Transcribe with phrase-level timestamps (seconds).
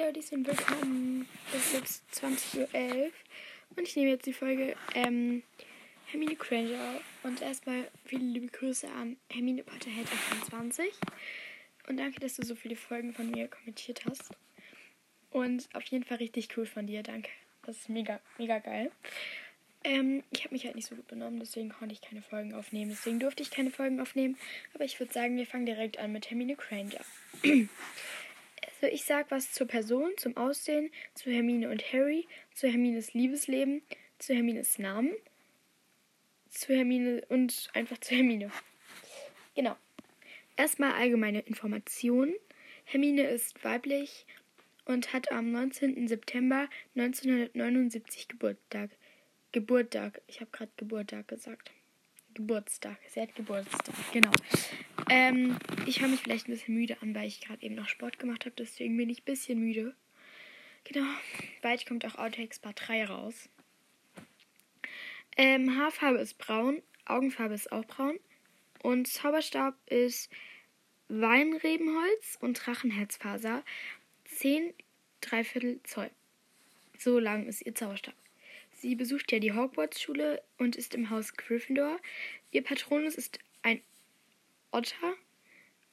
[0.00, 1.28] Leute und willkommen.
[1.54, 3.10] Es ist jetzt 20.11 Uhr
[3.76, 5.42] und ich nehme jetzt die Folge ähm,
[6.06, 7.00] Hermine Granger.
[7.22, 10.06] Und erstmal viele liebe Grüße an Hermine Potterhead
[10.40, 10.86] 28
[11.88, 14.30] und danke, dass du so viele Folgen von mir kommentiert hast.
[15.32, 17.28] Und auf jeden Fall richtig cool von dir, danke.
[17.66, 18.90] Das ist mega, mega geil.
[19.84, 22.90] Ähm, ich habe mich halt nicht so gut benommen, deswegen konnte ich keine Folgen aufnehmen.
[22.90, 24.38] Deswegen durfte ich keine Folgen aufnehmen.
[24.72, 27.00] Aber ich würde sagen, wir fangen direkt an mit Hermine Granger.
[28.80, 33.82] also ich sag was zur Person, zum Aussehen, zu Hermine und Harry, zu Hermines Liebesleben,
[34.18, 35.12] zu Hermines Namen,
[36.48, 38.50] zu Hermine und einfach zu Hermine.
[39.54, 39.76] Genau.
[40.56, 42.34] Erstmal allgemeine Informationen.
[42.84, 44.24] Hermine ist weiblich
[44.86, 46.08] und hat am 19.
[46.08, 48.90] September 1979 Geburtstag.
[49.52, 50.22] Geburtstag.
[50.26, 51.70] Ich habe gerade Geburtstag gesagt.
[52.40, 52.96] Geburtstag.
[53.08, 53.94] Sie hat Geburtstag.
[54.12, 54.30] Genau.
[55.10, 58.18] Ähm, ich höre mich vielleicht ein bisschen müde an, weil ich gerade eben noch Sport
[58.18, 58.54] gemacht habe.
[58.56, 59.94] Deswegen bin ich ein bisschen müde.
[60.84, 61.06] Genau.
[61.60, 63.50] Bald kommt auch Outtakes Part 3 raus.
[65.36, 66.82] Ähm, Haarfarbe ist braun.
[67.04, 68.18] Augenfarbe ist auch braun.
[68.82, 70.30] Und Zauberstab ist
[71.08, 73.62] Weinrebenholz und Drachenherzfaser.
[74.24, 74.72] 10
[75.20, 76.10] Dreiviertel Zoll.
[76.98, 78.14] So lang ist ihr Zauberstab.
[78.80, 81.98] Sie besucht ja die Hogwarts-Schule und ist im Haus Gryffindor.
[82.50, 83.82] Ihr Patronus ist ein
[84.70, 85.14] Otter.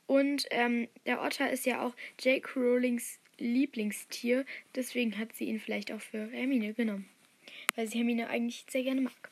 [0.05, 4.45] Und ähm, der Otter ist ja auch Jake Rowlings Lieblingstier.
[4.73, 7.09] Deswegen hat sie ihn vielleicht auch für Hermine genommen.
[7.75, 9.31] Weil sie Hermine eigentlich sehr gerne mag.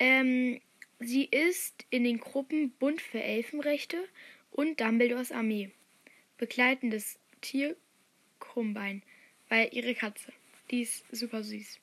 [0.00, 0.60] Ähm,
[0.98, 4.08] sie ist in den Gruppen Bund für Elfenrechte
[4.50, 5.70] und Dumbledores Armee.
[6.36, 7.76] Begleitendes Tier
[8.40, 9.04] Krummbein,
[9.48, 10.32] weil ihre Katze.
[10.72, 11.78] Die ist super süß.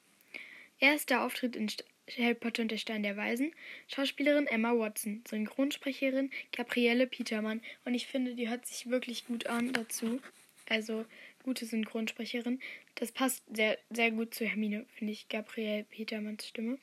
[0.80, 1.84] Erster Auftritt in St
[2.18, 3.52] Harry Potter und der Stein der Weisen.
[3.88, 5.24] Schauspielerin Emma Watson.
[5.28, 7.62] Synchronsprecherin Gabriele Petermann.
[7.84, 10.22] Und ich finde, die hört sich wirklich gut an dazu.
[10.70, 11.06] Also,
[11.44, 12.60] gute Synchronsprecherin.
[12.96, 16.78] Das passt sehr, sehr gut zu Hermine, finde ich, Gabrielle Petermanns Stimme.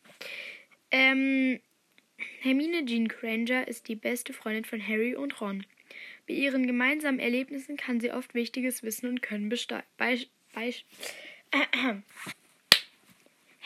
[0.91, 1.61] Ähm,
[2.41, 5.67] Hermine Jean Granger ist die beste Freundin von Harry und Ron.
[6.27, 9.83] Bei ihren gemeinsamen Erlebnissen kann sie oft wichtiges Wissen und Können besteuern.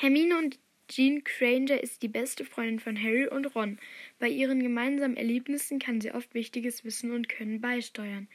[0.01, 3.81] Hermine und Jean Granger ist die beste Freundin von Harry und Ron.
[4.21, 8.29] Bei ihren gemeinsamen Erlebnissen kann sie oft wichtiges Wissen und Können beisteuern.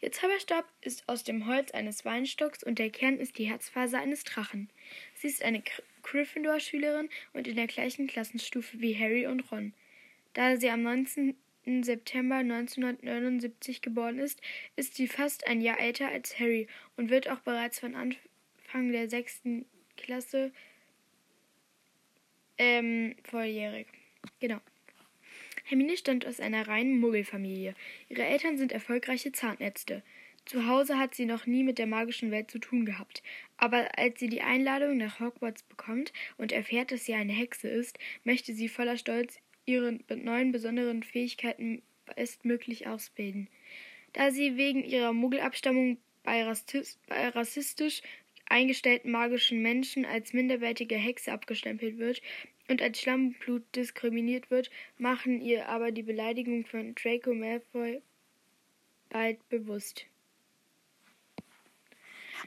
[0.00, 4.24] Ihr Zauberstab ist aus dem Holz eines Weinstocks und der Kern ist die Herzfaser eines
[4.24, 4.70] Drachen.
[5.14, 5.62] Sie ist eine
[6.02, 9.74] Gryffindor-Schülerin und in der gleichen Klassenstufe wie Harry und Ron.
[10.32, 11.36] Da sie am 19.
[11.82, 14.40] September 1979 geboren ist,
[14.76, 19.10] ist sie fast ein Jahr älter als Harry und wird auch bereits von Anfang der
[19.10, 19.66] sechsten
[19.98, 20.52] Klasse
[22.62, 23.88] ähm, volljährig.
[24.38, 24.60] Genau.
[25.64, 27.74] Hermine stammt aus einer reinen Muggelfamilie.
[28.08, 30.02] Ihre Eltern sind erfolgreiche Zahnärzte.
[30.44, 33.22] Zu Hause hat sie noch nie mit der magischen Welt zu tun gehabt.
[33.56, 37.98] Aber als sie die Einladung nach Hogwarts bekommt und erfährt, dass sie eine Hexe ist,
[38.22, 41.82] möchte sie voller Stolz ihre neuen besonderen Fähigkeiten
[42.14, 43.48] bestmöglich ausbilden.
[44.12, 48.02] Da sie wegen ihrer Muggelabstammung bei, rassistisch
[48.52, 52.20] eingestellten magischen Menschen als minderwertige Hexe abgestempelt wird
[52.68, 58.02] und als Schlammblut diskriminiert wird, machen ihr aber die Beleidigung von Draco Malfoy
[59.10, 60.06] bald bewusst.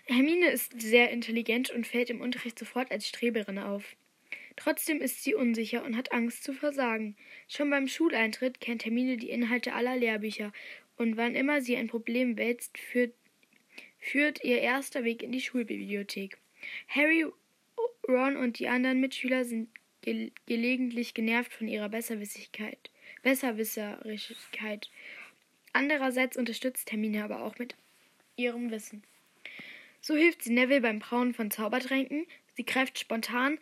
[0.08, 3.96] Hermine ist sehr intelligent und fällt im Unterricht sofort als Streberin auf.
[4.56, 7.16] Trotzdem ist sie unsicher und hat Angst zu versagen.
[7.48, 10.54] Schon beim Schuleintritt kennt Hermine die Inhalte aller Lehrbücher
[10.98, 13.14] und wann immer sie ein Problem wälzt, führt
[14.06, 16.38] führt ihr erster Weg in die Schulbibliothek.
[16.88, 17.26] Harry,
[18.08, 19.70] Ron und die anderen Mitschüler sind
[20.06, 22.90] ge gelegentlich genervt von ihrer Besserwissigkeit.
[23.24, 24.90] Besserwisserigkeit.
[25.74, 27.76] Andererseits unterstützt Hermine aber auch mit
[28.38, 29.04] ihrem Wissen.
[30.00, 32.28] So hilft sie Neville beim Brauen von Zaubertränken.
[32.56, 33.58] Sie greift spontan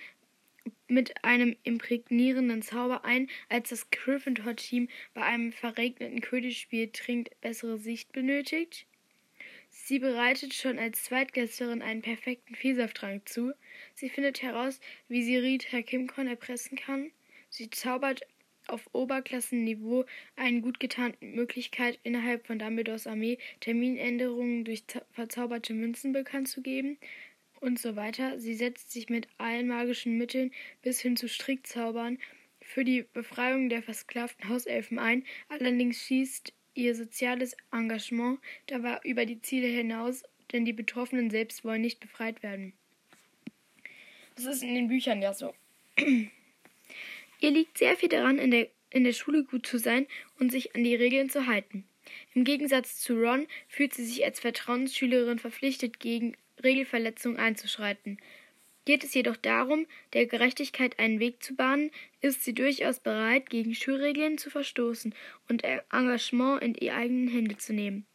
[0.88, 8.12] mit einem imprägnierenden Zauber ein, als das Gryffindor-Team bei einem verregneten Quidditch-Spiel dringend bessere Sicht
[8.12, 8.86] benötigt.
[9.76, 13.54] Sie bereitet schon als Zweitklässlerin einen perfekten Vielsafttrank zu.
[13.96, 17.12] Sie findet heraus, wie sie Rita Kimcon erpressen kann.
[17.50, 18.22] Sie zaubert
[18.68, 20.06] auf Oberklassenniveau
[20.36, 26.98] eine gut getarnte Möglichkeit, innerhalb von Dumbledores Armee Terminänderungen durch verzauberte Münzen bekannt zu geben
[27.60, 28.40] und so weiter.
[28.40, 30.52] Sie setzt sich mit allen magischen Mitteln
[30.84, 32.20] bis hin zu Strickzaubern
[32.62, 35.26] für die Befreiung der versklavten Hauselfen ein.
[35.50, 41.82] Allerdings schießt Ihr soziales Engagement dabei über die Ziele hinaus, denn die Betroffenen selbst wollen
[41.82, 42.74] nicht befreit werden.
[44.36, 45.54] Das ist in den Büchern ja so.
[45.98, 50.08] Ihr liegt sehr viel daran, in der, in der Schule gut zu sein
[50.40, 51.86] und sich an die Regeln zu halten.
[52.34, 58.18] Im Gegensatz zu Ron fühlt sie sich als Vertrauensschülerin verpflichtet, gegen Regelverletzungen einzuschreiten.
[58.86, 63.74] Geht es jedoch darum, der Gerechtigkeit einen Weg zu bahnen, ist sie durchaus bereit, gegen
[63.74, 65.16] Schulregeln zu verstoßen
[65.48, 68.06] und Engagement in die eigenen Hände zu nehmen.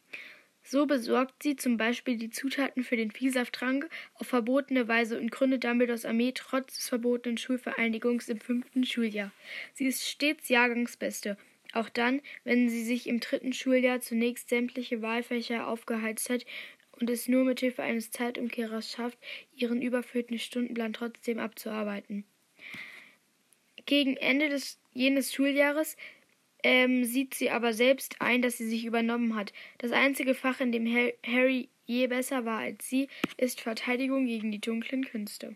[0.61, 5.63] So besorgt sie zum Beispiel die Zutaten für den Viehsafttrank auf verbotene Weise und gründet
[5.63, 9.31] Dumbledores Armee trotz des verbotenen Schulvereinigungs im fünften Schuljahr.
[9.73, 11.37] Sie ist stets Jahrgangsbeste,
[11.73, 16.45] auch dann, wenn sie sich im dritten Schuljahr zunächst sämtliche Wahlfächer aufgeheizt hat
[16.99, 19.17] und es nur mit Hilfe eines Zeitumkehrers schafft,
[19.55, 22.25] ihren überfüllten Stundenplan trotzdem abzuarbeiten.
[23.85, 25.97] Gegen Ende des jenes Schuljahres
[26.63, 29.53] ähm, sieht sie aber selbst ein, dass sie sich übernommen hat.
[29.77, 30.87] Das einzige Fach, in dem
[31.25, 33.07] Harry je besser war als sie,
[33.37, 35.55] ist Verteidigung gegen die dunklen Künste.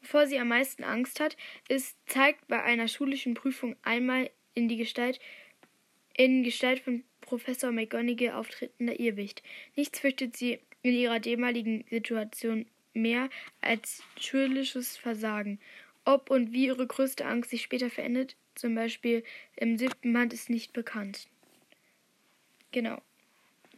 [0.00, 1.36] Wovor sie am meisten Angst hat,
[1.68, 5.20] ist, zeigt bei einer schulischen Prüfung einmal in die Gestalt,
[6.14, 9.42] in Gestalt von Professor McGonagall auftretender Irrwicht.
[9.74, 13.30] Nichts fürchtet sie in ihrer damaligen Situation mehr
[13.62, 15.58] als schulisches Versagen.
[16.04, 19.24] Ob und wie ihre größte Angst sich später verändert, zum Beispiel
[19.56, 21.26] im siebten Band, ist nicht bekannt.
[22.70, 23.00] Genau.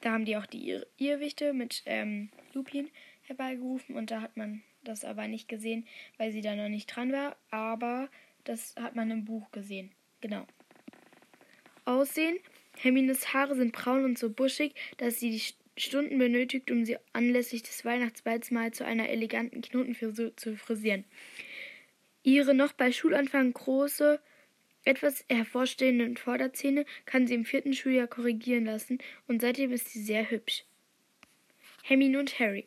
[0.01, 2.91] Da haben die auch die Irrwichte mit ähm, Lupin
[3.23, 5.87] herbeigerufen und da hat man das aber nicht gesehen,
[6.19, 8.09] weil sie da noch nicht dran war, aber
[8.43, 9.93] das hat man im Buch gesehen.
[10.21, 10.45] Genau.
[11.85, 12.37] Aussehen
[12.79, 17.63] Hermines Haare sind braun und so buschig, dass sie die Stunden benötigt, um sie anlässlich
[17.63, 21.05] des Weihnachtsballs mal zu einer eleganten Knotenfrisur zu frisieren.
[22.23, 24.21] Ihre noch bei Schulanfang große,
[24.85, 30.31] etwas hervorstehenden Vorderzähne kann sie im vierten Schuljahr korrigieren lassen und seitdem ist sie sehr
[30.31, 30.65] hübsch.
[31.83, 32.67] Hermine und Harry.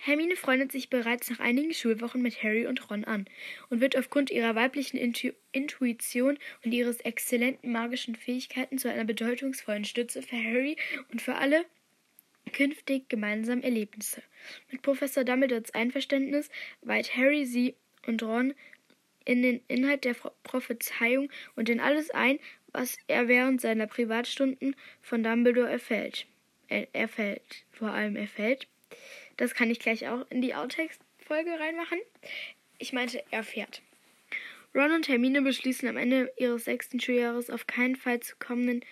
[0.00, 3.26] Hermine freundet sich bereits nach einigen Schulwochen mit Harry und Ron an
[3.68, 9.84] und wird aufgrund ihrer weiblichen Intu Intuition und ihres exzellenten magischen Fähigkeiten zu einer bedeutungsvollen
[9.84, 10.76] Stütze für Harry
[11.10, 11.64] und für alle
[12.52, 14.22] künftig gemeinsamen Erlebnisse.
[14.70, 16.48] Mit Professor Dumbledores Einverständnis
[16.80, 17.74] weiht Harry sie
[18.06, 18.54] und Ron
[19.24, 22.38] in den Inhalt der Prophezeiung und in alles ein,
[22.72, 26.26] was er während seiner Privatstunden von Dumbledore erfällt.
[26.68, 28.68] Er, erfällt, vor allem erfällt.
[29.38, 31.98] Das kann ich gleich auch in die Outtakes-Folge reinmachen.
[32.78, 33.82] Ich meinte, er fährt.
[34.74, 38.84] Ron und Hermine beschließen am Ende ihres sechsten Schuljahres auf keinen Fall zu kommenden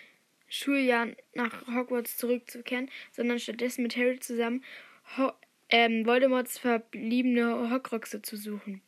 [0.49, 4.63] Schuljahr nach Hogwarts zurückzukehren, sondern stattdessen mit Harry zusammen
[5.17, 5.31] Ho
[5.69, 8.81] ähm, Voldemorts verbliebene Horcruxe zu suchen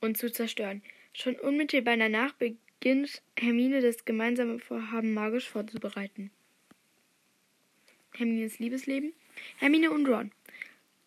[0.00, 0.82] und zu zerstören.
[1.12, 6.30] Schon unmittelbar danach beginnt Hermine das gemeinsame Vorhaben magisch vorzubereiten.
[8.14, 9.12] Hermines Liebesleben.
[9.58, 10.32] Hermine und Ron.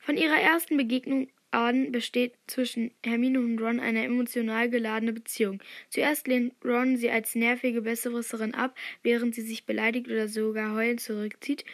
[0.01, 5.61] Von ihrer ersten Begegnung an besteht zwischen Hermine und Ron eine emotional geladene Beziehung.
[5.89, 11.01] Zuerst lehnt Ron sie als nervige Besserwisserin ab, während sie sich beleidigt oder sogar heulend
[11.01, 11.65] zurückzieht.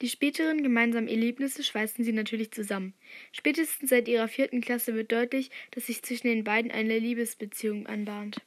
[0.00, 2.94] Die späteren gemeinsamen Erlebnisse schweißen sie natürlich zusammen.
[3.32, 8.38] Spätestens seit ihrer vierten Klasse wird deutlich, dass sich zwischen den beiden eine Liebesbeziehung anbahnt.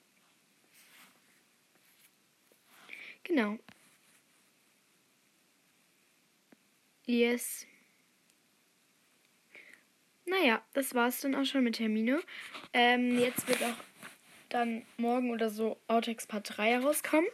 [3.23, 3.57] Genau.
[7.05, 7.65] Yes.
[10.27, 12.19] Naja, das war's dann auch schon mit Termine.
[12.73, 13.83] Ähm, jetzt wird auch
[14.49, 17.27] dann morgen oder so Outtakes Part 3 herauskommen.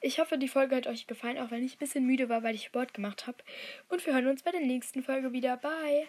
[0.00, 2.54] Ich hoffe, die Folge hat euch gefallen, auch wenn ich ein bisschen müde war, weil
[2.54, 3.38] ich Sport gemacht habe.
[3.88, 5.56] Und wir hören uns bei der nächsten Folge wieder.
[5.58, 6.08] Bye!